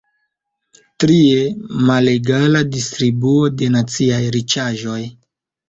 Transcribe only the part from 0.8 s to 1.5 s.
Trie: